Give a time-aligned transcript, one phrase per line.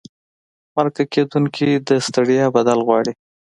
[0.75, 3.13] مرکه کېدونکي د ستړیا بدل غواړي.